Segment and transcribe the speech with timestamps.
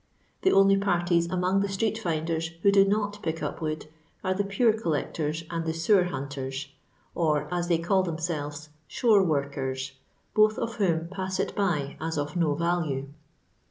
[0.41, 3.85] The only parties among the street finders who do not pick up wood
[4.23, 6.69] are the Pure collectors and the sewer hunters,
[7.13, 9.91] or, as they call themselves, shore workers,
[10.33, 13.09] both of whom pass it by as of no value.